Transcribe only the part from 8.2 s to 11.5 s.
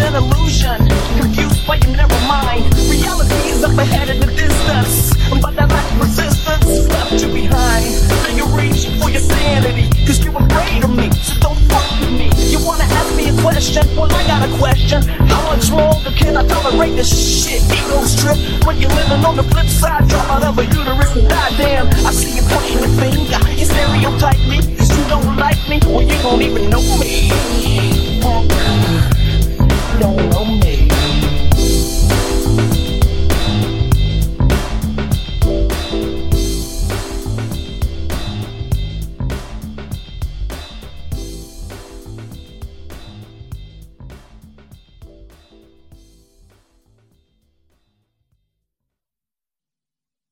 Now you're reaching for your sanity, cause you're afraid of me, so